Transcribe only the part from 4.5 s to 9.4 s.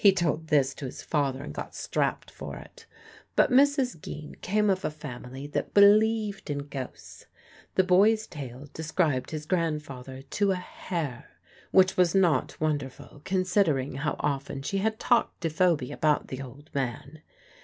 of a family that believed in ghosts. The boy's tale described